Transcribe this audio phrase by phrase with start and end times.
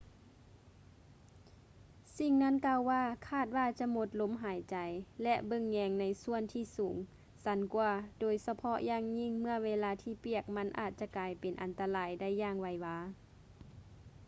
[2.17, 4.75] ສິ່ງນັ້ນກ່າວວ່າ ຄາດວ່າຈະໝົດລົມຫາຍໃຈ
[5.23, 6.95] ແລະ ເບິ່ງແຍງໃນສ່ວນທີ່ສູງ
[7.45, 12.97] ຊັນກວ່າ ໂດຍສະເພາະຢ່າງຍິ່ງເມື່ອເວລາທີ່ປຽກມັນອາດຈະກາຍເປັນອັນຕະລາຍໄດ້ຢ່າງໄວວາ